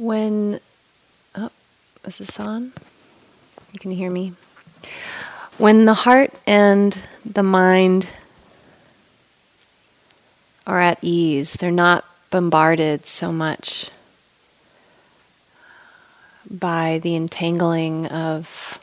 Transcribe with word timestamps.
When, 0.00 0.60
oh, 1.34 1.50
is 2.06 2.16
this 2.16 2.40
on? 2.40 2.72
You 3.74 3.78
can 3.78 3.90
hear 3.90 4.10
me. 4.10 4.32
When 5.58 5.84
the 5.84 5.92
heart 5.92 6.32
and 6.46 6.96
the 7.22 7.42
mind 7.42 8.06
are 10.66 10.80
at 10.80 10.96
ease, 11.02 11.52
they're 11.52 11.70
not 11.70 12.06
bombarded 12.30 13.04
so 13.04 13.30
much 13.30 13.90
by 16.50 16.98
the 17.02 17.14
entangling 17.14 18.06
of 18.06 18.78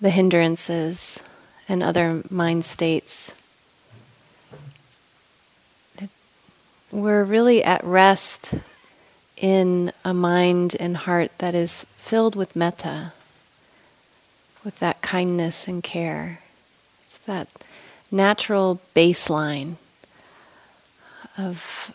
the 0.00 0.08
hindrances 0.08 1.22
and 1.68 1.82
other 1.82 2.22
mind 2.30 2.64
states. 2.64 3.34
We're 6.90 7.24
really 7.24 7.62
at 7.62 7.84
rest 7.84 8.54
in 9.42 9.92
a 10.04 10.14
mind 10.14 10.76
and 10.78 10.96
heart 10.96 11.32
that 11.38 11.54
is 11.54 11.84
filled 11.98 12.36
with 12.36 12.56
metta, 12.56 13.12
with 14.64 14.78
that 14.78 15.02
kindness 15.02 15.66
and 15.66 15.82
care. 15.82 16.40
It's 17.04 17.18
that 17.18 17.48
natural 18.10 18.80
baseline 18.94 19.74
of 21.36 21.92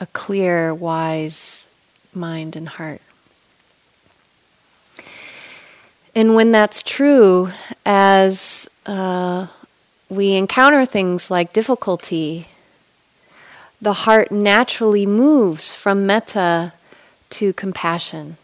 a 0.00 0.06
clear, 0.06 0.74
wise 0.74 1.68
mind 2.12 2.56
and 2.56 2.68
heart. 2.68 3.00
And 6.16 6.34
when 6.34 6.50
that's 6.50 6.82
true, 6.82 7.50
as 7.86 8.68
uh, 8.86 9.46
we 10.08 10.32
encounter 10.32 10.84
things 10.84 11.30
like 11.30 11.52
difficulty, 11.52 12.48
the 13.84 13.92
heart 13.92 14.32
naturally 14.32 15.04
moves 15.04 15.74
from 15.74 16.06
metta 16.06 16.72
to 17.28 17.52
compassion. 17.52 18.38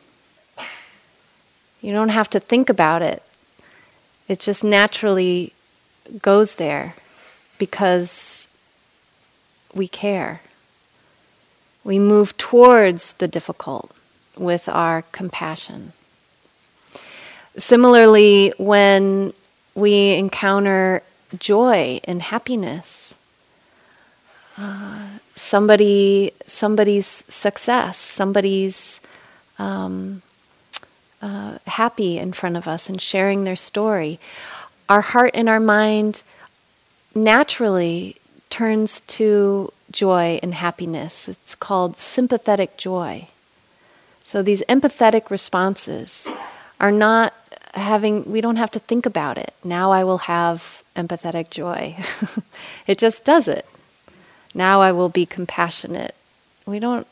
You 1.80 1.94
don't 1.94 2.10
have 2.10 2.28
to 2.30 2.40
think 2.40 2.68
about 2.68 3.00
it, 3.00 3.22
it 4.28 4.38
just 4.38 4.62
naturally 4.62 5.54
goes 6.20 6.56
there 6.56 6.94
because 7.56 8.50
we 9.74 9.88
care. 9.88 10.42
We 11.84 11.98
move 11.98 12.36
towards 12.36 13.14
the 13.14 13.26
difficult 13.26 13.92
with 14.36 14.68
our 14.68 15.02
compassion. 15.10 15.94
Similarly, 17.56 18.52
when 18.58 19.32
we 19.74 20.12
encounter 20.12 21.02
joy 21.38 22.00
and 22.04 22.20
happiness, 22.20 23.14
uh, 24.58 25.08
somebody 25.40 26.32
somebody's 26.46 27.24
success, 27.28 27.98
somebody's 27.98 29.00
um, 29.58 30.22
uh, 31.22 31.58
happy 31.66 32.18
in 32.18 32.32
front 32.32 32.56
of 32.56 32.68
us 32.68 32.88
and 32.88 33.00
sharing 33.00 33.44
their 33.44 33.56
story, 33.56 34.18
our 34.88 35.00
heart 35.00 35.30
and 35.34 35.48
our 35.48 35.60
mind 35.60 36.22
naturally 37.14 38.16
turns 38.50 39.00
to 39.00 39.72
joy 39.90 40.38
and 40.42 40.54
happiness. 40.54 41.28
It's 41.28 41.54
called 41.54 41.96
sympathetic 41.96 42.76
joy. 42.76 43.28
So 44.24 44.42
these 44.42 44.62
empathetic 44.68 45.30
responses 45.30 46.28
are 46.78 46.92
not 46.92 47.34
having, 47.74 48.30
we 48.30 48.40
don't 48.40 48.56
have 48.56 48.70
to 48.72 48.78
think 48.78 49.06
about 49.06 49.38
it. 49.38 49.54
Now 49.64 49.90
I 49.90 50.04
will 50.04 50.18
have 50.18 50.82
empathetic 50.96 51.50
joy. 51.50 51.96
it 52.86 52.98
just 52.98 53.24
does 53.24 53.48
it. 53.48 53.66
Now 54.54 54.80
I 54.80 54.92
will 54.92 55.08
be 55.08 55.26
compassionate. 55.26 56.14
We 56.66 56.78
don't, 56.78 57.06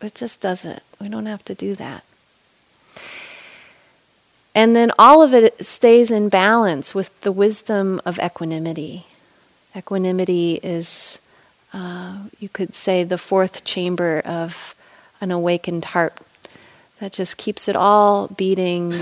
it 0.00 0.14
just 0.14 0.40
doesn't. 0.40 0.82
We 1.00 1.08
don't 1.08 1.26
have 1.26 1.44
to 1.44 1.54
do 1.54 1.74
that. 1.76 2.04
And 4.54 4.74
then 4.74 4.90
all 4.98 5.22
of 5.22 5.32
it 5.32 5.64
stays 5.64 6.10
in 6.10 6.28
balance 6.28 6.94
with 6.94 7.18
the 7.20 7.30
wisdom 7.30 8.00
of 8.04 8.18
equanimity. 8.18 9.06
Equanimity 9.76 10.54
is, 10.62 11.20
uh, 11.72 12.24
you 12.40 12.48
could 12.48 12.74
say, 12.74 13.04
the 13.04 13.18
fourth 13.18 13.64
chamber 13.64 14.20
of 14.24 14.74
an 15.20 15.30
awakened 15.30 15.84
heart 15.86 16.18
that 16.98 17.12
just 17.12 17.36
keeps 17.36 17.68
it 17.68 17.76
all 17.76 18.28
beating 18.28 18.94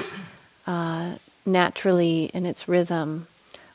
uh, 0.67 1.15
naturally 1.47 2.31
in 2.35 2.45
its 2.45 2.69
rhythm 2.69 3.27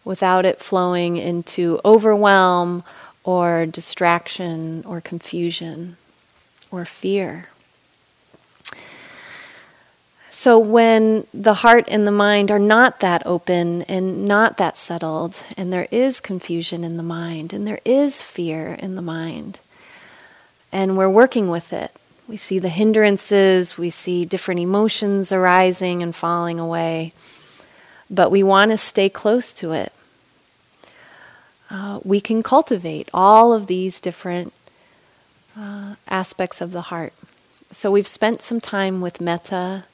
without 0.03 0.45
it 0.45 0.59
flowing 0.59 1.17
into 1.17 1.79
overwhelm 1.85 2.83
or 3.23 3.65
distraction 3.65 4.83
or 4.85 5.01
confusion 5.01 5.97
or 6.71 6.85
fear. 6.85 7.49
So, 10.29 10.57
when 10.57 11.27
the 11.33 11.55
heart 11.55 11.85
and 11.87 12.07
the 12.07 12.11
mind 12.11 12.49
are 12.49 12.57
not 12.57 12.99
that 13.01 13.21
open 13.27 13.83
and 13.83 14.25
not 14.25 14.57
that 14.57 14.75
settled, 14.75 15.37
and 15.55 15.71
there 15.71 15.87
is 15.91 16.19
confusion 16.19 16.83
in 16.83 16.97
the 16.97 17.03
mind, 17.03 17.53
and 17.53 17.67
there 17.67 17.81
is 17.85 18.23
fear 18.23 18.73
in 18.73 18.95
the 18.95 19.03
mind, 19.03 19.59
and 20.71 20.97
we're 20.97 21.09
working 21.09 21.49
with 21.49 21.71
it, 21.71 21.91
we 22.27 22.37
see 22.37 22.59
the 22.59 22.69
hindrances, 22.69 23.77
we 23.77 23.89
see 23.89 24.25
different 24.25 24.61
emotions 24.61 25.31
arising 25.31 26.01
and 26.01 26.15
falling 26.15 26.57
away, 26.57 27.11
but 28.09 28.31
we 28.31 28.41
want 28.41 28.71
to 28.71 28.77
stay 28.77 29.09
close 29.09 29.51
to 29.53 29.73
it. 29.73 29.91
Uh, 31.71 32.01
we 32.03 32.19
can 32.19 32.43
cultivate 32.43 33.07
all 33.13 33.53
of 33.53 33.67
these 33.67 34.01
different 34.01 34.51
uh, 35.57 35.95
aspects 36.09 36.59
of 36.59 36.73
the 36.73 36.81
heart. 36.81 37.13
So 37.71 37.89
we've 37.89 38.07
spent 38.07 38.41
some 38.41 38.59
time 38.59 38.99
with 38.99 39.21
metta. 39.21 39.85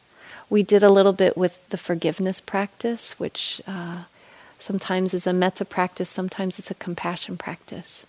We 0.49 0.63
did 0.63 0.81
a 0.81 0.89
little 0.89 1.13
bit 1.13 1.37
with 1.37 1.69
the 1.69 1.77
forgiveness 1.77 2.41
practice, 2.41 3.19
which 3.19 3.61
uh, 3.67 4.05
sometimes 4.57 5.13
is 5.13 5.27
a 5.27 5.33
metta 5.33 5.65
practice, 5.65 6.09
sometimes 6.09 6.57
it's 6.57 6.71
a 6.71 6.75
compassion 6.75 7.37
practice. 7.37 8.07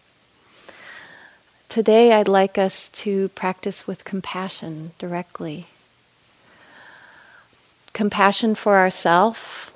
Today, 1.68 2.14
I'd 2.14 2.28
like 2.28 2.56
us 2.56 2.88
to 2.88 3.28
practice 3.30 3.86
with 3.86 4.04
compassion 4.04 4.92
directly. 4.98 5.66
Compassion 7.92 8.54
for 8.54 8.76
ourselves, 8.76 9.68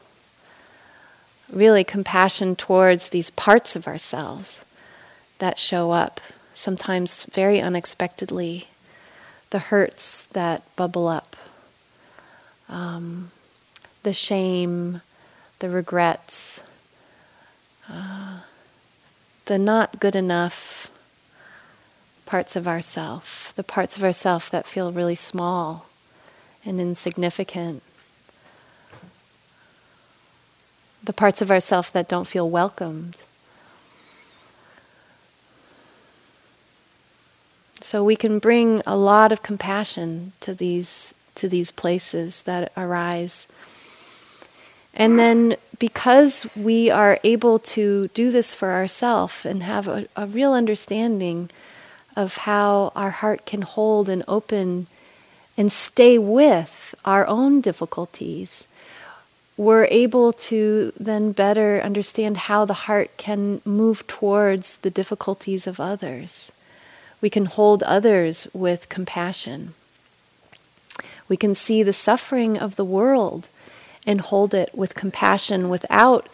really 1.53 1.85
compassion 1.85 2.57
towards 2.57 3.11
these 3.11 3.31
parts 3.31 3.77
of 3.77 3.87
ourselves 3.87 4.65
that 5.39 5.59
show 5.59 5.91
up, 5.91 6.21
sometimes 6.55 7.25
very 7.25 7.61
unexpectedly, 7.61 8.69
the 9.51 9.59
hurts 9.59 10.23
that 10.33 10.63
bubble 10.77 11.09
up, 11.09 11.37
um, 12.69 13.31
the 14.03 14.13
shame, 14.13 15.03
the 15.59 15.69
regrets, 15.69 16.61
uh, 17.91 18.41
the 19.45 19.59
not 19.59 20.01
good 20.01 20.17
enough 20.17 20.91
parts 22.25 22.57
of 22.57 22.67
ourself, 22.67 23.53
the 23.57 23.65
parts 23.65 23.97
of 23.97 24.03
ourself 24.03 24.49
that 24.51 24.67
feel 24.67 24.91
really 24.91 25.15
small 25.15 25.87
and 26.65 26.81
insignificant, 26.81 27.83
the 31.03 31.13
parts 31.13 31.43
of 31.43 31.51
ourself 31.51 31.93
that 31.93 32.09
don't 32.09 32.27
feel 32.27 32.49
welcomed. 32.49 33.23
So 37.81 38.05
we 38.05 38.17
can 38.17 38.39
bring 38.39 38.83
a 38.87 38.97
lot 38.97 39.33
of 39.33 39.43
compassion 39.43 40.33
to 40.41 40.55
these 40.55 41.15
to 41.35 41.49
these 41.49 41.71
places 41.71 42.43
that 42.43 42.71
arise. 42.77 43.47
And 44.95 45.19
then 45.19 45.57
because 45.79 46.47
we 46.55 46.91
are 46.91 47.19
able 47.25 47.59
to 47.59 48.09
do 48.09 48.31
this 48.31 48.55
for 48.55 48.73
ourselves 48.73 49.45
and 49.45 49.63
have 49.63 49.89
a, 49.89 50.07
a 50.15 50.27
real 50.27 50.53
understanding 50.53 51.51
of 52.15 52.37
how 52.37 52.93
our 52.95 53.11
heart 53.11 53.47
can 53.47 53.63
hold 53.63 54.09
and 54.09 54.23
open 54.29 54.87
and 55.57 55.73
stay 55.73 56.19
with 56.19 56.95
our 57.05 57.27
own 57.27 57.61
difficulties, 57.61 58.67
we're 59.57 59.87
able 59.87 60.33
to 60.33 60.93
then 60.99 61.33
better 61.33 61.81
understand 61.83 62.37
how 62.37 62.65
the 62.65 62.75
heart 62.89 63.17
can 63.17 63.61
move 63.65 64.07
towards 64.07 64.77
the 64.79 64.91
difficulties 64.91 65.67
of 65.67 65.79
others. 65.79 66.51
We 67.21 67.31
can 67.31 67.45
hold 67.45 67.83
others 67.83 68.49
with 68.53 68.89
compassion. 68.89 69.75
We 71.29 71.37
can 71.37 71.55
see 71.55 71.83
the 71.83 71.93
suffering 71.93 72.59
of 72.59 72.77
the 72.77 72.85
world 72.85 73.49
and 74.07 74.21
hold 74.21 74.55
it 74.55 74.75
with 74.75 74.95
compassion 74.95 75.69
without 75.69 76.29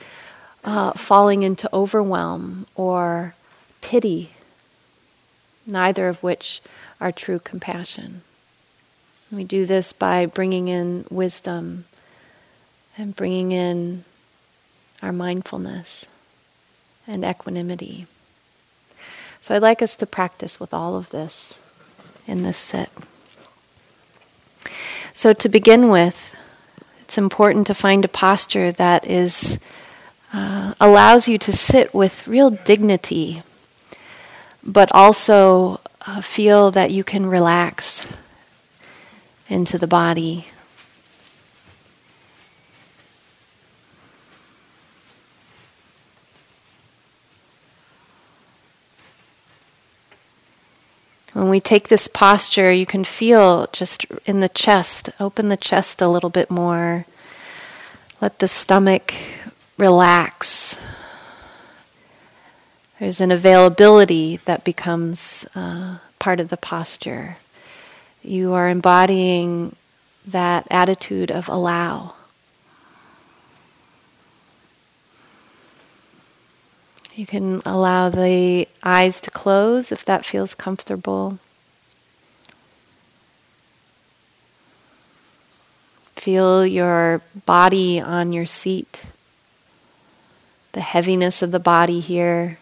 uh, 0.64 0.92
falling 0.92 1.42
into 1.42 1.68
overwhelm 1.72 2.66
or 2.74 3.34
pity 3.80 4.30
neither 5.68 6.08
of 6.08 6.22
which 6.22 6.62
are 7.00 7.12
true 7.12 7.38
compassion. 7.38 8.22
We 9.30 9.44
do 9.44 9.66
this 9.66 9.92
by 9.92 10.26
bringing 10.26 10.68
in 10.68 11.04
wisdom 11.10 11.84
and 12.98 13.14
bringing 13.14 13.52
in 13.52 14.04
our 15.02 15.12
mindfulness 15.12 16.04
and 17.06 17.24
equanimity. 17.24 18.06
So 19.40 19.54
I'd 19.54 19.62
like 19.62 19.80
us 19.80 19.96
to 19.96 20.06
practice 20.06 20.58
with 20.58 20.74
all 20.74 20.96
of 20.96 21.10
this 21.10 21.58
in 22.26 22.42
this 22.42 22.58
sit. 22.58 22.90
So, 25.12 25.32
to 25.32 25.48
begin 25.48 25.88
with, 25.88 26.36
it's 27.00 27.18
important 27.18 27.66
to 27.68 27.74
find 27.74 28.04
a 28.04 28.08
posture 28.08 28.70
that 28.72 29.06
is 29.06 29.58
uh, 30.32 30.74
allows 30.78 31.26
you 31.26 31.38
to 31.38 31.52
sit 31.52 31.94
with 31.94 32.28
real 32.28 32.50
dignity, 32.50 33.42
but 34.62 34.90
also 34.94 35.80
uh, 36.06 36.20
feel 36.20 36.70
that 36.70 36.90
you 36.90 37.02
can 37.02 37.26
relax 37.26 38.06
into 39.48 39.78
the 39.78 39.86
body. 39.86 40.48
When 51.38 51.50
we 51.50 51.60
take 51.60 51.86
this 51.86 52.08
posture, 52.08 52.72
you 52.72 52.84
can 52.84 53.04
feel 53.04 53.68
just 53.70 54.04
in 54.26 54.40
the 54.40 54.48
chest, 54.48 55.08
open 55.20 55.46
the 55.46 55.56
chest 55.56 56.02
a 56.02 56.08
little 56.08 56.30
bit 56.30 56.50
more. 56.50 57.06
Let 58.20 58.40
the 58.40 58.48
stomach 58.48 59.14
relax. 59.76 60.74
There's 62.98 63.20
an 63.20 63.30
availability 63.30 64.38
that 64.46 64.64
becomes 64.64 65.46
uh, 65.54 65.98
part 66.18 66.40
of 66.40 66.48
the 66.48 66.56
posture. 66.56 67.36
You 68.20 68.52
are 68.54 68.68
embodying 68.68 69.76
that 70.26 70.66
attitude 70.72 71.30
of 71.30 71.48
allow. 71.48 72.14
You 77.18 77.26
can 77.26 77.62
allow 77.66 78.10
the 78.10 78.68
eyes 78.84 79.18
to 79.22 79.30
close 79.32 79.90
if 79.90 80.04
that 80.04 80.24
feels 80.24 80.54
comfortable. 80.54 81.40
Feel 86.14 86.64
your 86.64 87.20
body 87.44 88.00
on 88.00 88.32
your 88.32 88.46
seat, 88.46 89.06
the 90.70 90.80
heaviness 90.80 91.42
of 91.42 91.50
the 91.50 91.58
body 91.58 91.98
here. 91.98 92.60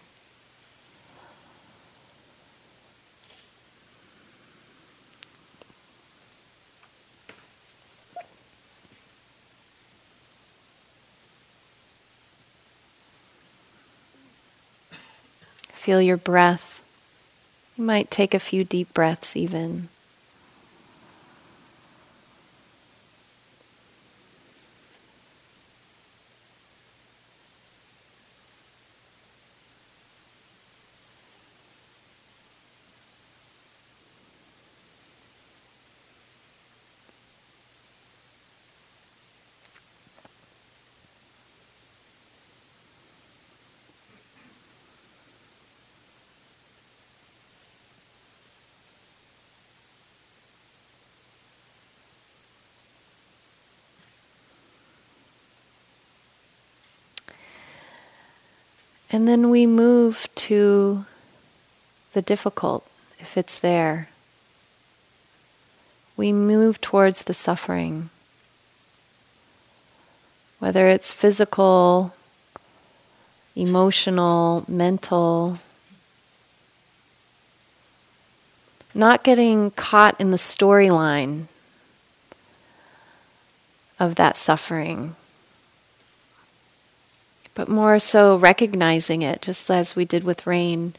Feel 15.87 16.03
your 16.03 16.17
breath. 16.17 16.83
You 17.79 17.85
might 17.85 18.11
take 18.11 18.35
a 18.35 18.41
few 18.41 18.65
deep 18.65 18.93
breaths 18.93 19.37
even. 19.37 19.89
And 59.11 59.29
then 59.29 59.51
we 59.51 59.67
move 59.67 60.29
to 60.35 61.05
the 62.13 62.23
difficult, 62.23 62.87
if 63.19 63.37
it's 63.37 63.59
there. 63.59 64.09
We 66.17 66.33
move 66.33 66.81
towards 66.81 67.23
the 67.23 67.35
suffering. 67.35 68.11
Whether 70.59 70.89
it's 70.89 71.13
physical, 71.13 72.15
emotional, 73.55 74.65
mental, 74.67 75.59
not 78.95 79.23
getting 79.23 79.71
caught 79.73 80.19
in 80.19 80.31
the 80.31 80.37
storyline 80.39 81.45
of 84.01 84.15
that 84.15 84.37
suffering 84.37 85.15
but 87.57 87.69
more 87.69 87.99
so 87.99 88.37
recognizing 88.37 89.23
it, 89.23 89.41
just 89.41 89.71
as 89.71 89.97
we 89.97 90.05
did 90.05 90.23
with 90.23 90.47
rain, 90.47 90.95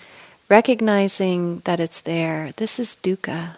recognizing 0.49 1.59
that 1.65 1.79
it's 1.79 2.01
there. 2.01 2.51
This 2.57 2.79
is 2.79 2.97
dukkha. 3.03 3.57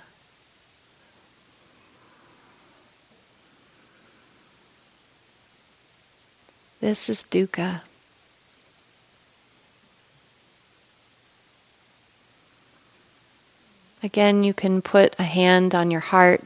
This 6.81 7.09
is 7.09 7.23
dukkha. 7.23 7.81
Again, 14.03 14.43
you 14.43 14.53
can 14.53 14.81
put 14.81 15.15
a 15.17 15.23
hand 15.23 15.73
on 15.73 15.89
your 15.89 16.01
heart 16.01 16.43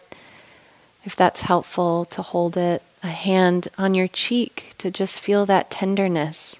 if 1.04 1.16
that's 1.16 1.42
helpful 1.42 2.06
to 2.06 2.22
hold 2.22 2.58
it 2.58 2.84
a 3.04 3.08
hand 3.08 3.68
on 3.78 3.94
your 3.94 4.08
cheek 4.08 4.74
to 4.78 4.90
just 4.90 5.20
feel 5.20 5.46
that 5.46 5.70
tenderness, 5.70 6.60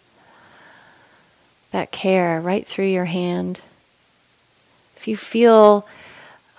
that 1.72 1.92
care 1.92 2.42
right 2.42 2.68
through 2.68 2.88
your 2.88 3.06
hand. 3.06 3.62
If 4.98 5.08
you 5.08 5.16
feel 5.16 5.88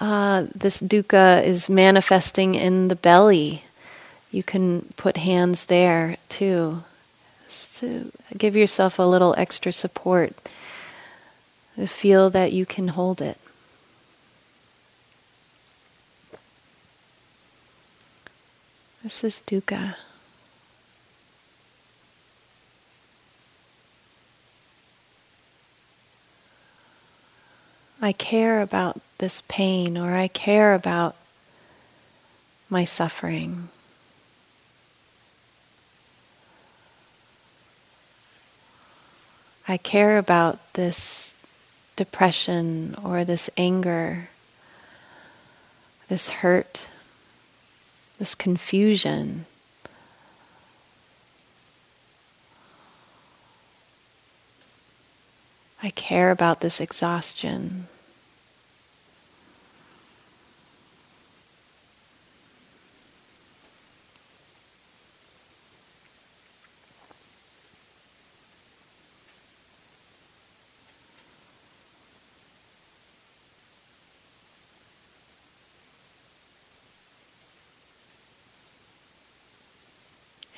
uh, 0.01 0.47
this 0.55 0.81
dukkha 0.81 1.45
is 1.45 1.69
manifesting 1.69 2.55
in 2.55 2.89
the 2.89 2.97
belly, 2.97 3.65
you 4.31 4.43
can 4.43 4.93
put 4.97 5.19
hands 5.19 5.67
there 5.67 6.17
too. 6.29 6.83
to 7.77 8.11
give 8.37 8.57
yourself 8.57 8.99
a 8.99 9.03
little 9.03 9.35
extra 9.37 9.71
support. 9.71 10.33
To 11.77 11.87
feel 11.87 12.31
that 12.31 12.53
you 12.53 12.65
can 12.65 12.89
hold 12.89 13.21
it. 13.21 13.39
This 19.05 19.23
is 19.23 19.43
dukkha. 19.47 19.97
I 28.01 28.13
care 28.13 28.63
about 28.63 29.03
this 29.19 29.43
pain 29.47 29.99
or 29.99 30.17
I 30.17 30.29
care 30.29 30.73
about 30.73 31.17
my 32.71 32.85
suffering. 32.85 33.69
I 39.69 39.77
care 39.77 40.17
about 40.17 40.73
this 40.73 41.35
depression 41.95 42.95
or 43.05 43.23
this 43.23 43.51
anger, 43.59 44.31
this 46.09 46.31
hurt 46.31 46.87
this 48.19 48.35
confusion. 48.35 49.47
I 55.83 55.91
care 55.91 56.31
about 56.31 56.61
this 56.61 56.81
exhaustion. 56.81 57.89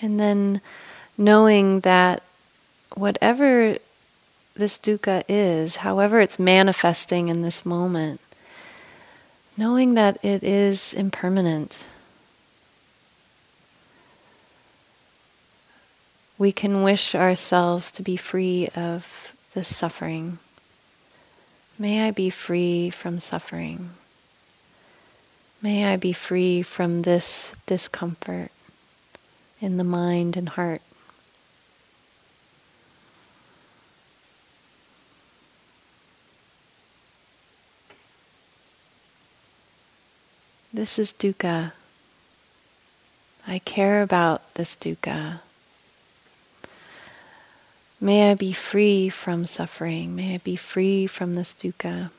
And 0.06 0.20
then 0.20 0.60
knowing 1.18 1.80
that 1.80 2.22
whatever 2.94 3.76
this 4.54 4.78
dukkha 4.78 5.24
is, 5.28 5.76
however 5.76 6.20
it's 6.20 6.38
manifesting 6.38 7.28
in 7.28 7.42
this 7.42 7.66
moment, 7.66 8.20
knowing 9.56 9.94
that 9.94 10.24
it 10.24 10.44
is 10.44 10.94
impermanent. 10.94 11.84
We 16.38 16.52
can 16.52 16.84
wish 16.84 17.16
ourselves 17.16 17.90
to 17.90 18.02
be 18.04 18.16
free 18.16 18.68
of 18.76 19.32
this 19.54 19.74
suffering. 19.74 20.38
May 21.80 22.06
I 22.06 22.12
be 22.12 22.30
free 22.30 22.90
from 22.90 23.18
suffering. 23.18 23.90
May 25.60 25.92
I 25.92 25.96
be 25.96 26.12
free 26.12 26.62
from 26.62 27.02
this 27.02 27.56
discomfort 27.66 28.52
in 29.60 29.76
the 29.76 29.84
mind 29.84 30.36
and 30.36 30.50
heart. 30.50 30.82
This 40.72 40.98
is 40.98 41.12
dukkha. 41.12 41.72
I 43.46 43.60
care 43.60 44.02
about 44.02 44.54
this 44.54 44.76
dukkha. 44.76 45.40
May 47.98 48.30
I 48.30 48.34
be 48.34 48.52
free 48.52 49.08
from 49.08 49.46
suffering. 49.46 50.14
May 50.14 50.34
I 50.34 50.38
be 50.38 50.56
free 50.56 51.06
from 51.06 51.34
this 51.34 51.54
dukkha. 51.54 52.10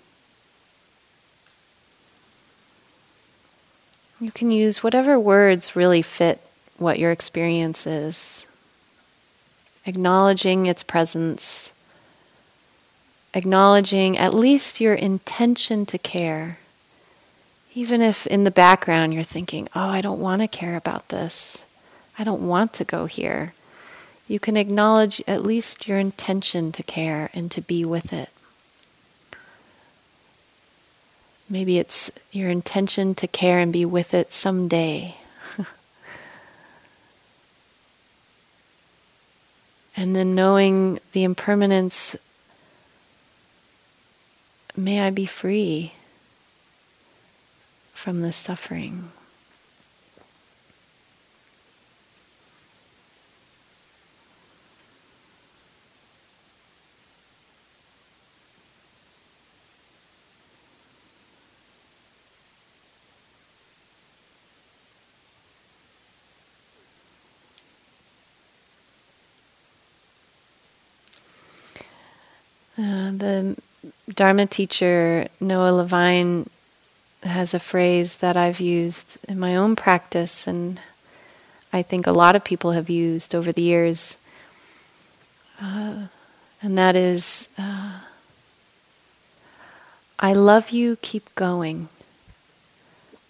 You 4.19 4.31
can 4.31 4.49
use 4.49 4.81
whatever 4.81 5.19
words 5.19 5.75
really 5.75 6.01
fit 6.01 6.41
what 6.77 6.99
your 6.99 7.11
experience 7.11 7.87
is. 7.87 8.45
Acknowledging 9.85 10.65
its 10.65 10.83
presence, 10.83 11.71
acknowledging 13.33 14.17
at 14.17 14.33
least 14.33 14.81
your 14.81 14.93
intention 14.93 15.85
to 15.85 15.97
care. 15.97 16.59
Even 17.73 18.01
if 18.01 18.27
in 18.27 18.43
the 18.43 18.51
background 18.51 19.13
you're 19.13 19.23
thinking, 19.23 19.69
oh, 19.75 19.89
I 19.89 20.01
don't 20.01 20.19
want 20.19 20.41
to 20.41 20.47
care 20.47 20.75
about 20.75 21.09
this, 21.09 21.63
I 22.17 22.23
don't 22.23 22.47
want 22.47 22.73
to 22.73 22.83
go 22.83 23.05
here, 23.05 23.53
you 24.27 24.39
can 24.39 24.57
acknowledge 24.57 25.21
at 25.27 25.43
least 25.43 25.87
your 25.87 25.99
intention 25.99 26.71
to 26.73 26.83
care 26.83 27.29
and 27.33 27.49
to 27.51 27.61
be 27.61 27.85
with 27.85 28.11
it. 28.11 28.29
Maybe 31.49 31.79
it's 31.79 32.11
your 32.31 32.49
intention 32.49 33.15
to 33.15 33.27
care 33.27 33.59
and 33.59 33.71
be 33.71 33.85
with 33.85 34.13
it 34.13 34.33
someday. 34.33 35.15
And 39.97 40.15
then 40.15 40.35
knowing 40.35 40.99
the 41.13 41.23
impermanence, 41.23 42.15
may 44.75 45.01
I 45.01 45.09
be 45.09 45.25
free 45.25 45.93
from 47.93 48.21
this 48.21 48.37
suffering. 48.37 49.11
Uh, 72.77 73.09
the 73.11 73.57
Dharma 74.13 74.45
teacher 74.45 75.27
Noah 75.39 75.71
Levine 75.71 76.47
has 77.23 77.53
a 77.53 77.59
phrase 77.59 78.17
that 78.17 78.37
I've 78.37 78.59
used 78.59 79.17
in 79.27 79.39
my 79.39 79.55
own 79.55 79.75
practice, 79.75 80.45
and 80.45 80.79
I 81.73 81.81
think 81.81 82.05
a 82.05 82.11
lot 82.11 82.35
of 82.35 82.43
people 82.43 82.73
have 82.73 82.89
used 82.89 83.33
over 83.33 83.51
the 83.51 83.63
years, 83.63 84.15
uh, 85.59 86.07
and 86.61 86.77
that 86.77 86.95
is, 86.95 87.49
uh, 87.57 88.01
"I 90.19 90.33
love 90.33 90.69
you. 90.69 90.97
Keep 91.01 91.33
going." 91.33 91.89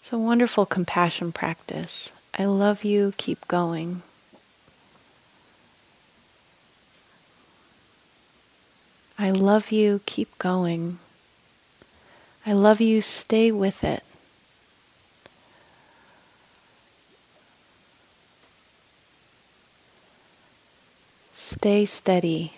It's 0.01 0.12
a 0.12 0.18
wonderful 0.18 0.66
compassion 0.66 1.32
practice. 1.32 2.12
I 2.38 2.46
love 2.46 2.84
you. 2.84 3.13
Keep 3.18 3.48
going. 3.48 4.04
I 9.20 9.32
love 9.32 9.72
you, 9.72 10.02
keep 10.06 10.38
going. 10.38 11.00
I 12.46 12.54
love 12.54 12.80
you, 12.80 13.02
stay 13.02 13.52
with 13.52 13.84
it. 13.84 14.04
Stay 21.34 21.86
steady. 21.86 22.57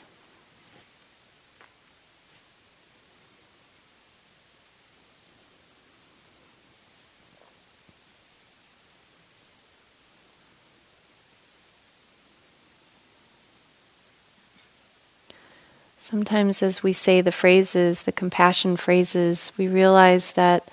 Sometimes, 16.02 16.64
as 16.64 16.82
we 16.82 16.94
say 16.94 17.20
the 17.20 17.32
phrases, 17.32 18.04
the 18.04 18.14
compassion 18.14 18.78
phrases, 18.78 19.52
we 19.58 19.68
realize 19.68 20.32
that 20.34 20.72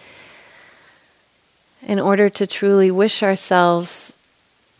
in 1.82 1.98
order 1.98 2.28
to 2.30 2.46
truly 2.46 2.92
wish 2.92 3.24
ourselves 3.24 4.16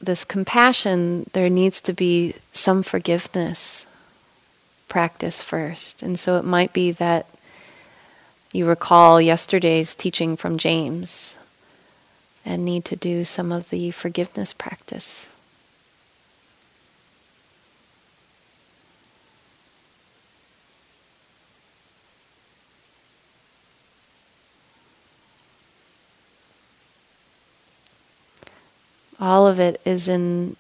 this 0.01 0.23
compassion, 0.25 1.29
there 1.33 1.51
needs 1.51 1.81
to 1.81 1.93
be 1.93 2.35
some 2.53 2.85
forgiveness 2.85 3.87
practice 4.89 5.43
first. 5.43 6.01
And 6.01 6.17
so 6.17 6.37
it 6.37 6.45
might 6.45 6.73
be 6.73 6.93
that 6.93 7.27
you 8.53 8.67
recall 8.67 9.21
yesterday's 9.21 9.97
teaching 9.97 10.37
from 10.37 10.59
James 10.59 11.37
and 12.45 12.65
need 12.65 12.85
to 12.85 12.95
do 12.95 13.25
some 13.25 13.51
of 13.51 13.71
the 13.71 13.91
forgiveness 13.91 14.53
practice. 14.53 15.29
All 29.21 29.47
of 29.47 29.59
it 29.59 29.81
is 29.85 30.09
in 30.09 30.57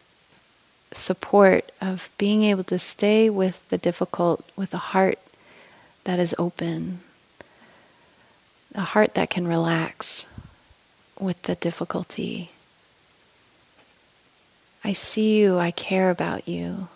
support 0.92 1.70
of 1.80 2.08
being 2.16 2.42
able 2.42 2.64
to 2.64 2.78
stay 2.78 3.28
with 3.28 3.68
the 3.68 3.78
difficult 3.78 4.48
with 4.56 4.72
a 4.72 4.78
heart 4.78 5.18
that 6.04 6.18
is 6.18 6.34
open, 6.38 7.00
a 8.74 8.80
heart 8.80 9.14
that 9.14 9.30
can 9.30 9.46
relax 9.46 10.26
with 11.18 11.42
the 11.42 11.54
difficulty. 11.56 12.50
I 14.84 14.92
see 14.92 15.38
you, 15.38 15.58
I 15.58 15.70
care 15.72 16.10
about 16.10 16.46
you. 16.46 16.88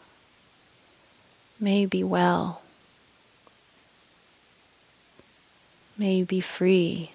May 1.59 1.81
you 1.81 1.88
be 1.88 2.05
well. 2.05 2.62
May 5.99 6.14
you 6.14 6.25
be 6.25 6.40
free. 6.40 7.11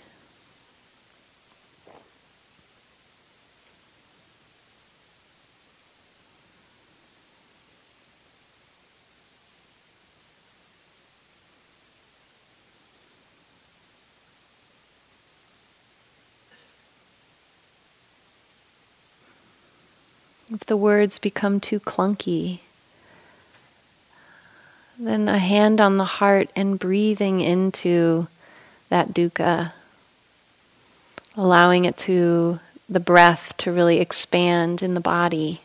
The 20.68 20.78
words 20.78 21.20
become 21.20 21.60
too 21.60 21.80
clunky, 21.80 22.60
then 24.98 25.28
a 25.28 25.38
hand 25.38 25.80
on 25.80 25.98
the 25.98 26.06
heart 26.06 26.50
and 26.56 26.80
breathing 26.80 27.42
into 27.42 28.28
that 28.90 29.14
dukkha, 29.14 29.74
allowing 31.38 31.86
it 31.86 31.98
to, 31.98 32.60
the 32.90 33.00
breath 33.00 33.56
to 33.58 33.72
really 33.72 34.00
expand 34.00 34.84
in 34.84 34.94
the 34.94 35.00
body. 35.00 35.62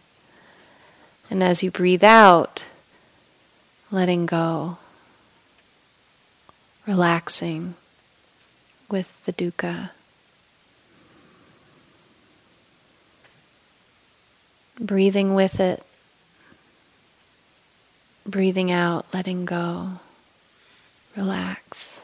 And 1.30 1.42
as 1.42 1.62
you 1.62 1.70
breathe 1.70 2.04
out, 2.04 2.62
letting 3.90 4.26
go, 4.26 4.78
relaxing 6.86 7.74
with 8.88 9.24
the 9.24 9.32
dukkha. 9.32 9.90
Breathing 14.80 15.34
with 15.34 15.60
it, 15.60 15.84
breathing 18.26 18.72
out, 18.72 19.04
letting 19.12 19.44
go, 19.44 20.00
relax. 21.16 22.00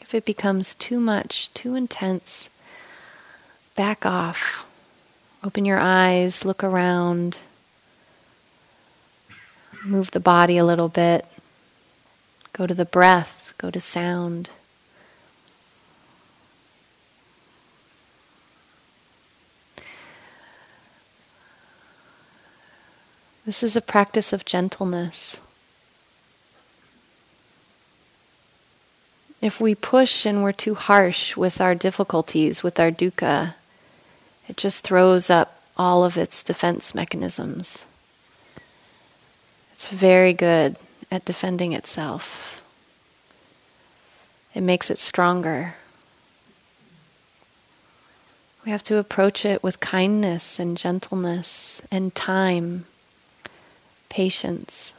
If 0.00 0.14
it 0.14 0.24
becomes 0.24 0.74
too 0.74 1.00
much, 1.00 1.52
too 1.54 1.74
intense, 1.74 2.48
back 3.74 4.06
off. 4.06 4.66
Open 5.42 5.64
your 5.64 5.78
eyes, 5.78 6.44
look 6.44 6.64
around, 6.64 7.40
move 9.84 10.12
the 10.12 10.20
body 10.20 10.56
a 10.56 10.64
little 10.64 10.88
bit, 10.88 11.26
go 12.52 12.66
to 12.66 12.74
the 12.74 12.84
breath, 12.84 13.52
go 13.58 13.70
to 13.70 13.80
sound. 13.80 14.50
This 23.44 23.62
is 23.62 23.76
a 23.76 23.82
practice 23.82 24.32
of 24.32 24.46
gentleness. 24.46 25.36
If 29.42 29.60
we 29.60 29.74
push 29.74 30.24
and 30.24 30.42
we're 30.42 30.52
too 30.52 30.74
harsh 30.74 31.36
with 31.36 31.60
our 31.60 31.74
difficulties, 31.74 32.62
with 32.62 32.80
our 32.80 32.90
dukkha, 32.90 33.52
it 34.48 34.56
just 34.56 34.84
throws 34.84 35.30
up 35.30 35.62
all 35.76 36.04
of 36.04 36.16
its 36.16 36.42
defense 36.42 36.94
mechanisms. 36.94 37.84
It's 39.72 39.88
very 39.88 40.32
good 40.32 40.76
at 41.10 41.24
defending 41.24 41.72
itself. 41.72 42.62
It 44.54 44.62
makes 44.62 44.90
it 44.90 44.98
stronger. 44.98 45.74
We 48.64 48.70
have 48.70 48.84
to 48.84 48.96
approach 48.96 49.44
it 49.44 49.62
with 49.62 49.80
kindness 49.80 50.58
and 50.58 50.76
gentleness 50.76 51.82
and 51.90 52.14
time 52.14 52.86
patience. 54.08 54.94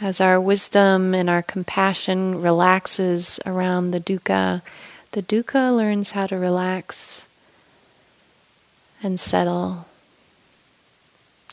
As 0.00 0.20
our 0.20 0.40
wisdom 0.40 1.14
and 1.14 1.28
our 1.28 1.42
compassion 1.42 2.40
relaxes 2.40 3.38
around 3.44 3.90
the 3.90 4.00
dukkha, 4.00 4.62
the 5.12 5.22
dukkha 5.22 5.74
learns 5.76 6.12
how 6.12 6.26
to 6.26 6.36
relax 6.36 7.24
and 9.02 9.18
settle 9.18 9.86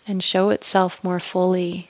and 0.07 0.23
show 0.23 0.49
itself 0.49 1.03
more 1.03 1.19
fully. 1.19 1.89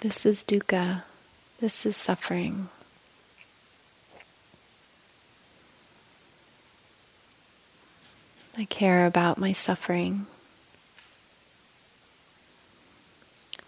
This 0.00 0.26
is 0.26 0.44
dukkha. 0.44 1.02
This 1.60 1.86
is 1.86 1.96
suffering. 1.96 2.68
I 8.58 8.64
care 8.64 9.06
about 9.06 9.38
my 9.38 9.52
suffering. 9.52 10.26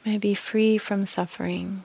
May 0.06 0.18
be 0.18 0.34
free 0.34 0.78
from 0.78 1.04
suffering. 1.04 1.82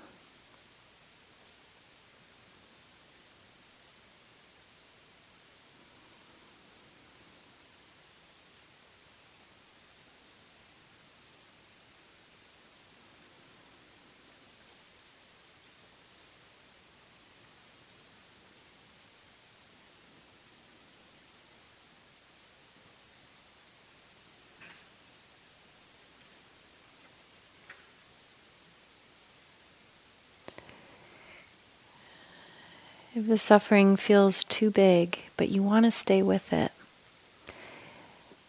If 33.22 33.28
the 33.28 33.38
suffering 33.38 33.98
feels 33.98 34.44
too 34.44 34.72
big, 34.72 35.20
but 35.38 35.50
you 35.50 35.62
want 35.62 35.86
to 35.86 35.92
stay 35.92 36.24
with 36.24 36.52
it, 36.52 36.72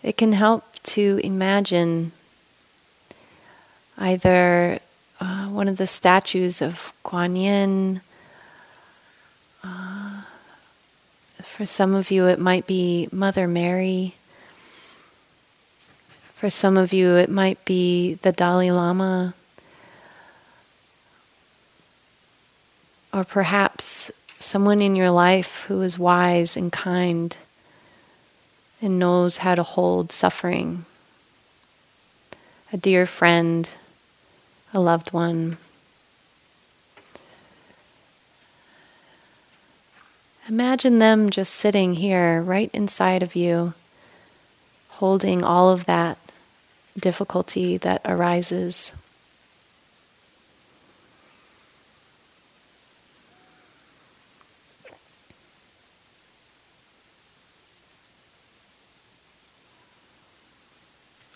it 0.02 0.16
can 0.16 0.32
help 0.32 0.64
to 0.85 1.20
imagine 1.22 2.12
either 3.98 4.78
uh, 5.20 5.48
one 5.48 5.68
of 5.68 5.76
the 5.76 5.87
statues 5.87 6.62
of 6.62 6.94
Kuan 7.02 7.37
Yin. 7.37 8.00
Uh, 9.62 10.22
for 11.42 11.66
some 11.66 11.94
of 11.94 12.11
you, 12.11 12.24
it 12.24 12.38
might 12.38 12.66
be 12.66 13.11
Mother 13.12 13.46
Mary. 13.46 14.14
For 16.35 16.48
some 16.48 16.78
of 16.78 16.94
you, 16.94 17.16
it 17.16 17.28
might 17.28 17.62
be 17.66 18.14
the 18.22 18.32
Dalai 18.32 18.70
Lama. 18.70 19.35
Or 23.12 23.22
perhaps 23.22 24.11
someone 24.42 24.81
in 24.81 24.96
your 24.96 25.11
life 25.11 25.64
who 25.68 25.83
is 25.83 25.98
wise 25.98 26.57
and 26.57 26.72
kind 26.72 27.37
and 28.81 28.98
knows 28.98 29.38
how 29.38 29.55
to 29.55 29.62
hold 29.62 30.11
suffering, 30.11 30.85
a 32.72 32.76
dear 32.76 33.07
friend, 33.07 33.68
a 34.74 34.81
loved 34.81 35.12
one. 35.12 35.57
Imagine 40.48 40.98
them 40.98 41.31
just 41.31 41.55
sitting 41.55 41.94
here 41.94 42.42
right 42.42 42.70
inside 42.72 43.22
of 43.22 43.37
you, 43.37 43.74
holding 44.88 45.44
all 45.44 45.70
of 45.70 45.85
that 45.87 46.18
difficulty 46.98 47.76
that 47.76 48.00
arises. 48.05 48.92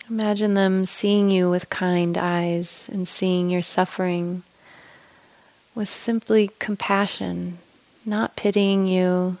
Imagine 0.09 0.53
them 0.53 0.85
seeing 0.85 1.29
you 1.29 1.49
with 1.49 1.69
kind 1.69 2.17
eyes 2.17 2.87
and 2.91 3.05
seeing 3.05 3.49
your 3.49 3.61
suffering 3.61 4.43
with 5.75 5.89
simply 5.89 6.49
compassion, 6.59 7.57
not 8.05 8.37
pitying 8.37 8.87
you, 8.87 9.37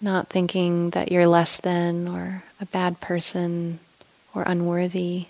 not 0.00 0.28
thinking 0.28 0.90
that 0.90 1.10
you're 1.10 1.26
less 1.26 1.56
than 1.56 2.06
or 2.06 2.44
a 2.60 2.66
bad 2.66 3.00
person 3.00 3.80
or 4.32 4.42
unworthy 4.42 5.26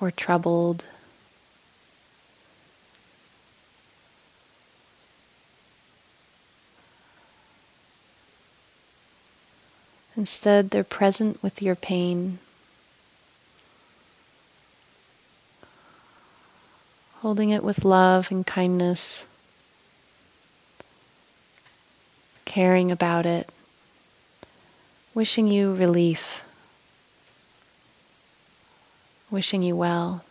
or 0.00 0.12
troubled. 0.12 0.84
Instead, 10.20 10.68
they're 10.68 10.84
present 10.84 11.42
with 11.42 11.62
your 11.62 11.74
pain. 11.74 12.38
Holding 17.22 17.48
it 17.48 17.64
with 17.64 17.86
love 17.86 18.30
and 18.30 18.46
kindness, 18.46 19.24
caring 22.44 22.92
about 22.92 23.24
it, 23.24 23.48
wishing 25.14 25.48
you 25.48 25.72
relief, 25.74 26.44
wishing 29.30 29.62
you 29.62 29.74
well. 29.74 30.22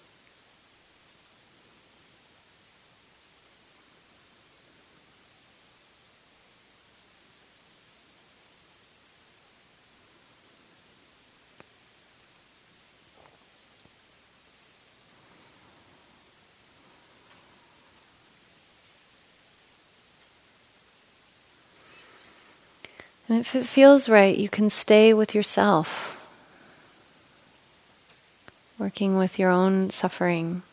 And 23.29 23.39
if 23.39 23.55
it 23.55 23.65
feels 23.65 24.09
right, 24.09 24.35
you 24.35 24.49
can 24.49 24.71
stay 24.71 25.13
with 25.13 25.35
yourself, 25.35 26.17
working 28.79 29.17
with 29.17 29.37
your 29.37 29.51
own 29.51 29.91
suffering. 29.91 30.63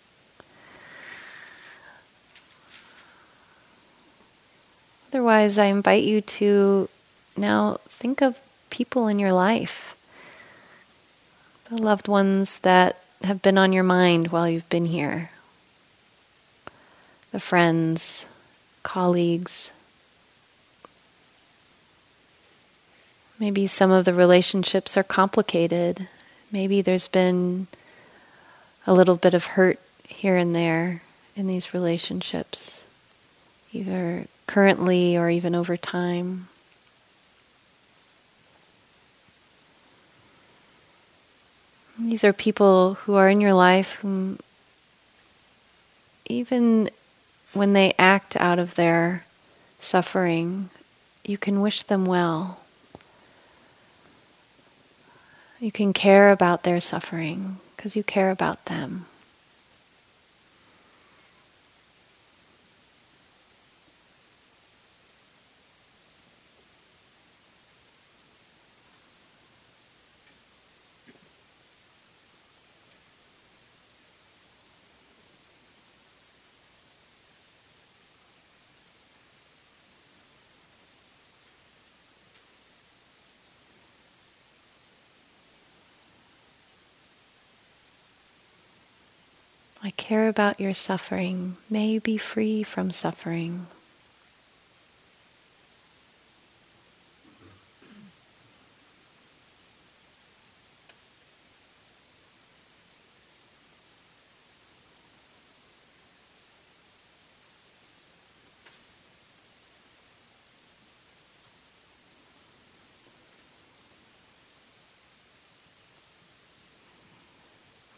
Otherwise, 5.12 5.59
I 5.59 5.66
invite 5.66 6.05
you 6.05 6.23
to 6.23 6.88
now 7.37 7.79
think 7.88 8.23
of 8.23 8.40
people 8.71 9.07
in 9.07 9.19
your 9.19 9.33
life, 9.33 9.95
the 11.69 11.83
loved 11.83 12.09
ones 12.09 12.61
that 12.61 13.03
have 13.23 13.42
been 13.42 13.59
on 13.59 13.75
your 13.75 13.85
mind 13.85 14.29
while 14.29 14.49
you've 14.49 14.69
been 14.71 14.87
here, 14.87 15.31
the 17.33 17.40
friends, 17.40 18.25
colleagues, 18.83 19.71
Maybe 23.38 23.66
some 23.66 23.90
of 23.90 24.07
the 24.07 24.14
relationships 24.14 24.96
are 24.96 25.03
complicated. 25.03 26.09
Maybe 26.51 26.81
there's 26.81 27.09
been 27.09 27.66
a 28.87 28.94
little 28.94 29.16
bit 29.16 29.35
of 29.35 29.46
hurt 29.46 29.79
here 30.09 30.37
and 30.37 30.57
there 30.57 31.03
in 31.35 31.46
these 31.46 31.75
relationships, 31.75 32.85
either 33.72 34.27
currently 34.46 35.18
or 35.18 35.29
even 35.29 35.55
over 35.55 35.77
time. 35.77 36.49
These 41.99 42.25
are 42.25 42.33
people 42.33 42.94
who 42.94 43.14
are 43.14 43.29
in 43.29 43.40
your 43.40 43.55
life 43.55 43.92
whom, 44.01 44.38
even 46.27 46.90
when 47.53 47.75
they 47.75 47.94
act 47.99 48.37
out 48.37 48.59
of 48.59 48.77
their 48.77 49.25
suffering, 49.81 50.70
you 51.25 51.37
can 51.37 51.61
wish 51.61 51.83
them 51.83 52.07
well. 52.07 52.61
You 55.59 55.73
can 55.73 55.95
care 55.95 56.33
about 56.33 56.64
their 56.64 56.81
suffering 56.81 57.59
because 57.77 57.97
you 57.97 58.03
care 58.05 58.31
about 58.31 58.66
them. 58.66 59.07
I 89.83 89.90
care 90.07 90.29
about 90.29 90.61
your 90.61 90.73
suffering. 90.73 91.57
May 91.69 91.99
be 91.99 92.16
free 92.16 92.62
from 92.62 92.92
suffering. 92.92 93.66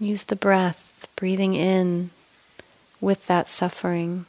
Use 0.01 0.25
the 0.25 0.37
breath, 0.37 0.88
breathing 1.16 1.54
in 1.54 2.11
with 3.00 3.26
that 3.26 3.48
suffering 3.48 4.26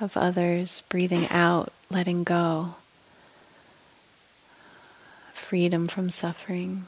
of 0.00 0.16
others, 0.16 0.82
breathing 0.88 1.28
out, 1.28 1.72
letting 1.90 2.24
go, 2.24 2.74
freedom 5.32 5.86
from 5.86 6.10
suffering. 6.10 6.86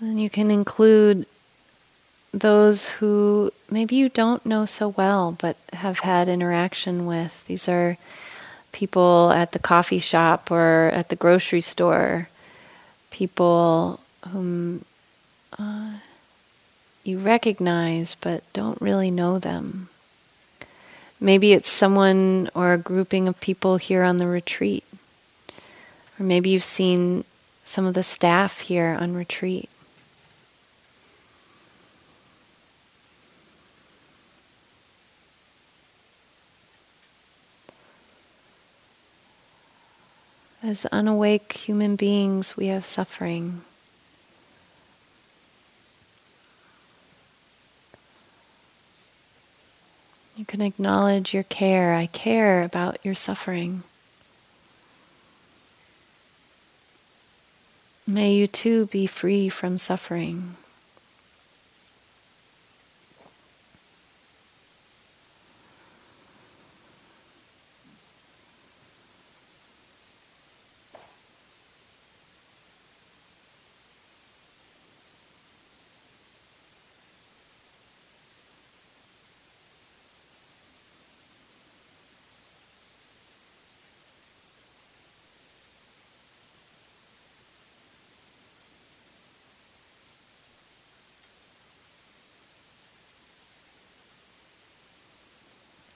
And 0.00 0.20
you 0.20 0.28
can 0.28 0.50
include 0.50 1.26
those 2.32 2.88
who 2.88 3.52
maybe 3.70 3.94
you 3.94 4.08
don't 4.08 4.44
know 4.44 4.66
so 4.66 4.88
well 4.88 5.36
but 5.40 5.56
have 5.72 6.00
had 6.00 6.28
interaction 6.28 7.06
with. 7.06 7.46
These 7.46 7.68
are 7.68 7.96
people 8.72 9.30
at 9.30 9.52
the 9.52 9.58
coffee 9.58 10.00
shop 10.00 10.50
or 10.50 10.90
at 10.92 11.08
the 11.08 11.16
grocery 11.16 11.60
store, 11.60 12.28
people 13.10 14.00
whom 14.30 14.84
uh, 15.58 15.92
you 17.04 17.18
recognize 17.18 18.16
but 18.16 18.42
don't 18.52 18.80
really 18.80 19.10
know 19.10 19.38
them. 19.38 19.88
Maybe 21.20 21.52
it's 21.52 21.70
someone 21.70 22.50
or 22.54 22.72
a 22.72 22.78
grouping 22.78 23.28
of 23.28 23.40
people 23.40 23.76
here 23.76 24.02
on 24.02 24.18
the 24.18 24.26
retreat. 24.26 24.84
Or 26.18 26.24
maybe 26.24 26.50
you've 26.50 26.64
seen 26.64 27.24
some 27.62 27.86
of 27.86 27.94
the 27.94 28.02
staff 28.02 28.60
here 28.60 28.96
on 29.00 29.14
retreat. 29.14 29.70
As 40.64 40.86
unawake 40.86 41.52
human 41.52 41.94
beings, 41.94 42.56
we 42.56 42.68
have 42.68 42.86
suffering. 42.86 43.60
You 50.38 50.46
can 50.46 50.62
acknowledge 50.62 51.34
your 51.34 51.42
care. 51.42 51.92
I 51.92 52.06
care 52.06 52.62
about 52.62 52.96
your 53.04 53.14
suffering. 53.14 53.82
May 58.06 58.32
you 58.32 58.46
too 58.46 58.86
be 58.86 59.06
free 59.06 59.50
from 59.50 59.76
suffering. 59.76 60.56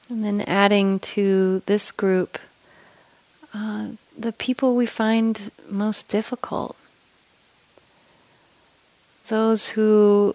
And 0.08 0.24
then 0.24 0.40
adding 0.42 1.00
to 1.00 1.62
this 1.66 1.92
group 1.92 2.38
uh, 3.52 3.88
the 4.16 4.32
people 4.32 4.74
we 4.74 4.86
find 4.86 5.50
most 5.68 6.08
difficult, 6.08 6.76
those 9.28 9.70
who 9.70 10.34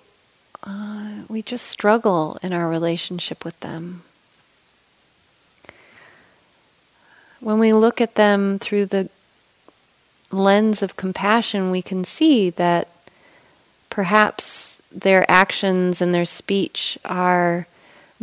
uh, 0.63 1.23
we 1.27 1.41
just 1.41 1.67
struggle 1.67 2.37
in 2.41 2.53
our 2.53 2.69
relationship 2.69 3.43
with 3.43 3.59
them. 3.59 4.03
When 7.39 7.59
we 7.59 7.73
look 7.73 7.99
at 7.99 8.15
them 8.15 8.57
through 8.57 8.85
the 8.85 9.09
lens 10.31 10.81
of 10.81 10.95
compassion, 10.95 11.71
we 11.71 11.81
can 11.81 12.03
see 12.03 12.49
that 12.51 12.87
perhaps 13.89 14.81
their 14.91 15.29
actions 15.29 16.01
and 16.01 16.13
their 16.13 16.25
speech 16.25 16.97
are 17.03 17.67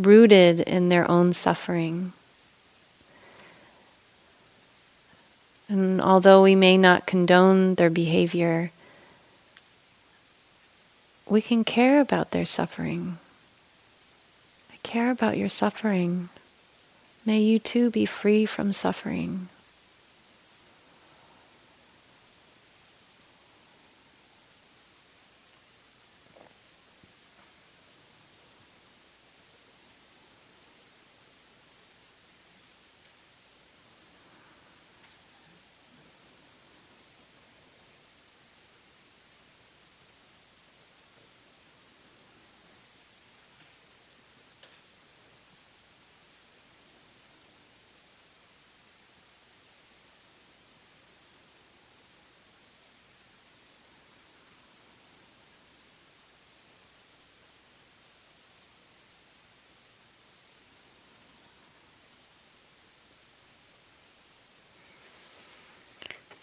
rooted 0.06 0.60
in 0.60 0.88
their 0.88 1.10
own 1.10 1.32
suffering. 1.32 2.12
And 5.68 6.00
although 6.00 6.42
we 6.42 6.54
may 6.54 6.76
not 6.76 7.06
condone 7.06 7.76
their 7.76 7.90
behavior, 7.90 8.72
we 11.28 11.40
can 11.40 11.62
care 11.62 12.00
about 12.00 12.32
their 12.32 12.44
suffering. 12.44 13.18
I 14.72 14.76
care 14.82 15.12
about 15.12 15.38
your 15.38 15.48
suffering. 15.48 16.28
May 17.24 17.40
you 17.40 17.60
too 17.60 17.90
be 17.90 18.04
free 18.04 18.46
from 18.46 18.72
suffering. 18.72 19.48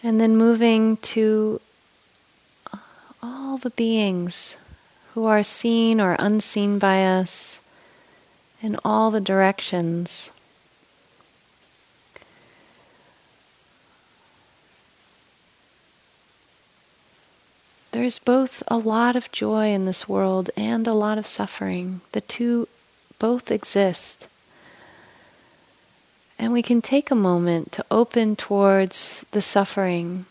And 0.02 0.20
then 0.20 0.36
moving 0.36 0.96
to 0.98 1.60
all 3.22 3.58
the 3.58 3.70
beings 3.70 4.56
who 5.14 5.24
are 5.24 5.42
seen 5.42 6.00
or 6.00 6.16
unseen 6.18 6.78
by 6.78 7.04
us 7.04 7.58
in 8.62 8.78
all 8.84 9.10
the 9.10 9.20
directions. 9.20 10.30
There's 17.90 18.20
both 18.20 18.62
a 18.68 18.76
lot 18.76 19.16
of 19.16 19.32
joy 19.32 19.68
in 19.70 19.84
this 19.84 20.08
world 20.08 20.50
and 20.56 20.86
a 20.86 20.92
lot 20.92 21.18
of 21.18 21.26
suffering. 21.26 22.00
The 22.12 22.20
two 22.20 22.68
both 23.18 23.50
exist. 23.50 24.28
And 26.48 26.54
we 26.54 26.62
can 26.62 26.80
take 26.80 27.10
a 27.10 27.14
moment 27.14 27.72
to 27.72 27.84
open 27.90 28.34
towards 28.34 29.22
the 29.32 29.42
suffering, 29.42 30.24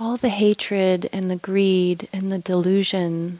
all 0.00 0.16
the 0.16 0.30
hatred 0.30 1.08
and 1.12 1.30
the 1.30 1.36
greed 1.36 2.08
and 2.12 2.32
the 2.32 2.40
delusion. 2.40 3.38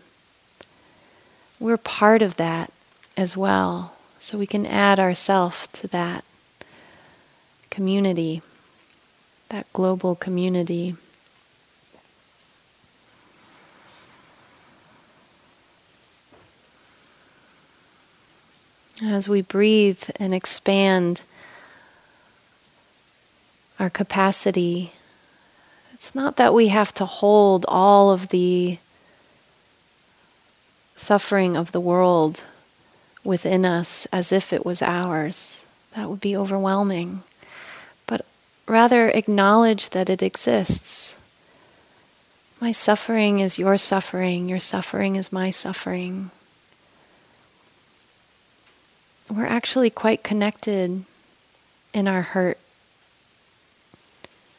We're 1.59 1.77
part 1.77 2.23
of 2.23 2.37
that 2.37 2.73
as 3.17 3.37
well. 3.37 3.97
So 4.21 4.39
we 4.39 4.47
can 4.47 4.65
add 4.65 5.01
ourselves 5.01 5.67
to 5.73 5.89
that 5.89 6.25
community, 7.69 8.41
that 9.49 9.67
global 9.73 10.15
community. 10.15 10.95
As 19.07 19.29
we 19.29 19.43
breathe 19.43 20.05
and 20.17 20.33
expand 20.33 21.23
our 23.79 23.91
capacity, 23.91 24.93
it's 25.93 26.15
not 26.15 26.37
that 26.37 26.55
we 26.55 26.69
have 26.69 26.95
to 26.95 27.05
hold 27.05 27.67
all 27.69 28.11
of 28.11 28.29
the 28.29 28.79
suffering 30.97 31.55
of 31.55 31.73
the 31.73 31.81
world 31.81 32.45
within 33.23 33.67
us 33.67 34.07
as 34.11 34.33
if 34.33 34.55
it 34.55 34.65
was 34.65 34.81
ours. 34.81 35.67
That 35.95 36.09
would 36.09 36.21
be 36.21 36.37
overwhelming. 36.37 37.25
But 38.07 38.25
rather 38.67 39.11
acknowledge 39.11 39.91
that 39.91 40.09
it 40.09 40.23
exists. 40.23 41.15
My 42.59 42.73
suffering 42.73 43.41
is 43.41 43.59
your 43.59 43.77
suffering, 43.77 44.49
your 44.49 44.61
suffering 44.61 45.17
is 45.17 45.31
my 45.31 45.51
suffering 45.51 46.31
we're 49.31 49.47
actually 49.47 49.91
quite 49.91 50.23
connected 50.23 51.05
in 51.93 52.09
our 52.09 52.23
hurt, 52.23 52.59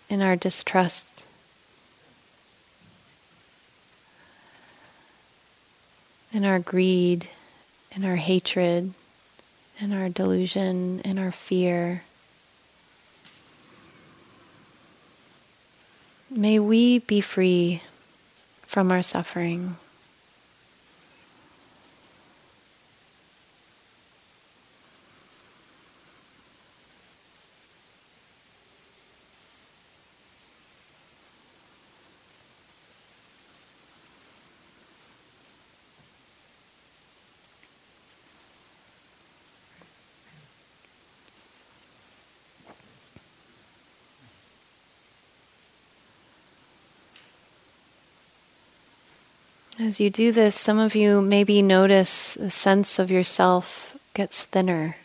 in 0.09 0.21
our 0.21 0.35
distrust. 0.35 1.23
In 6.33 6.43
our 6.43 6.59
greed, 6.59 7.29
in 7.91 8.03
our 8.03 8.17
hatred, 8.17 8.93
in 9.79 9.93
our 9.93 10.09
delusion, 10.09 10.99
in 11.05 11.17
our 11.17 11.31
fear. 11.31 12.03
May 16.29 16.59
we 16.59 16.99
be 16.99 17.21
free 17.21 17.81
from 18.63 18.91
our 18.91 19.01
suffering. 19.01 19.77
As 49.85 49.99
you 49.99 50.09
do 50.09 50.31
this, 50.31 50.55
some 50.55 50.79
of 50.79 50.95
you 50.95 51.21
maybe 51.21 51.61
notice 51.61 52.33
the 52.33 52.49
sense 52.49 52.97
of 52.97 53.11
yourself 53.11 53.95
gets 54.15 54.41
thinner. 54.43 54.97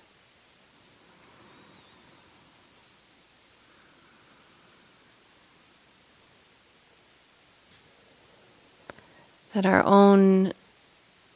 That 9.52 9.66
our 9.66 9.84
own 9.84 10.54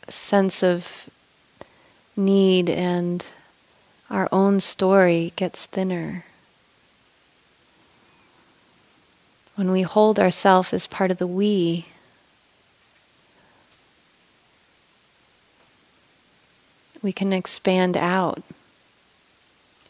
sense 0.09 0.63
of 0.63 1.11
need 2.17 2.71
and 2.71 3.23
our 4.09 4.27
own 4.33 4.59
story 4.59 5.35
gets 5.37 5.67
thinner. 5.67 6.25
When 9.55 9.71
we 9.71 9.83
hold 9.83 10.19
ourself 10.19 10.73
as 10.73 10.87
part 10.87 11.11
of 11.11 11.19
the 11.19 11.27
we, 11.27 11.85
we 17.05 17.13
can 17.13 17.35
expand 17.35 17.99
out 17.99 18.43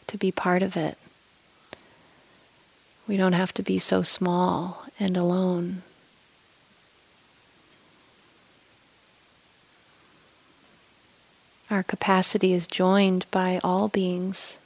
to 0.05 0.17
be 0.17 0.33
part 0.33 0.61
of 0.61 0.75
it. 0.75 0.97
We 3.07 3.15
don't 3.15 3.31
have 3.31 3.53
to 3.53 3.63
be 3.63 3.79
so 3.79 4.01
small 4.01 4.83
and 4.99 5.15
alone. 5.15 5.81
Our 11.71 11.83
capacity 11.83 12.51
is 12.51 12.67
joined 12.67 13.25
by 13.31 13.61
all 13.63 13.87
beings. 13.87 14.57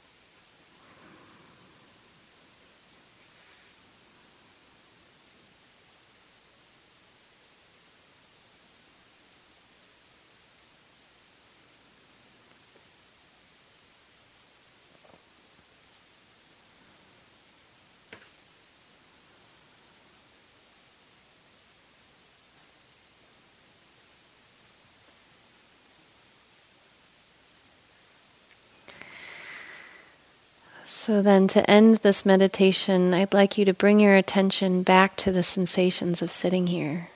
So, 31.10 31.22
then 31.22 31.48
to 31.48 31.68
end 31.68 31.96
this 31.96 32.24
meditation, 32.24 33.12
I'd 33.12 33.34
like 33.34 33.58
you 33.58 33.64
to 33.64 33.74
bring 33.74 33.98
your 33.98 34.14
attention 34.14 34.84
back 34.84 35.16
to 35.16 35.32
the 35.32 35.42
sensations 35.42 36.22
of 36.22 36.30
sitting 36.30 36.68
here. 36.68 37.08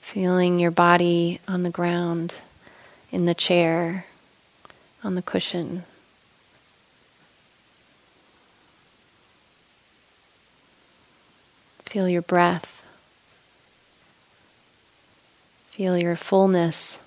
Feeling 0.00 0.58
your 0.58 0.72
body 0.72 1.38
on 1.46 1.62
the 1.62 1.70
ground, 1.70 2.34
in 3.12 3.26
the 3.26 3.36
chair, 3.36 4.04
on 5.04 5.14
the 5.14 5.22
cushion. 5.22 5.84
Feel 11.84 12.08
your 12.08 12.22
breath. 12.22 12.84
Feel 15.70 15.96
your 15.96 16.16
fullness. 16.16 16.98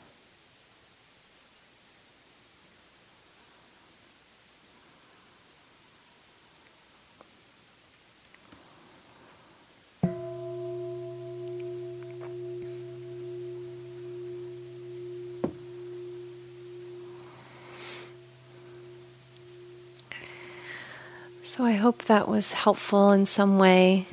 So 21.51 21.65
I 21.65 21.73
hope 21.73 22.05
that 22.05 22.29
was 22.29 22.53
helpful 22.53 23.11
in 23.11 23.25
some 23.25 23.59
way. 23.59 24.07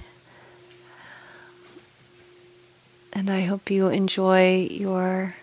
And 3.12 3.30
I 3.30 3.42
hope 3.42 3.70
you 3.70 3.86
enjoy 3.86 4.66
your 4.68 5.36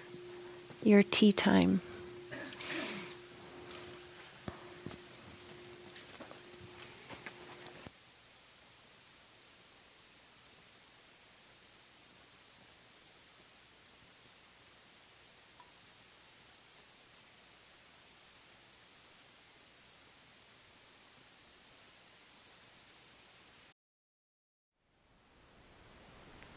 your 0.84 1.04
tea 1.04 1.32
time. 1.32 1.80